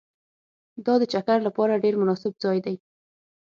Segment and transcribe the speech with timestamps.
[0.85, 2.75] دا د چکر لپاره ډېر مناسب ځای دی